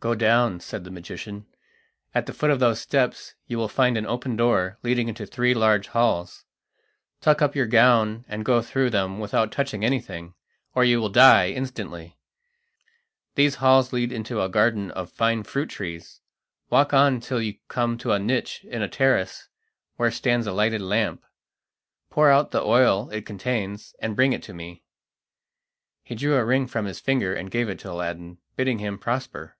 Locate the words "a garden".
14.42-14.90